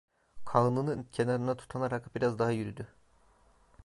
[0.45, 2.87] Kağnının kenarına tutunarak biraz daha yürüdü.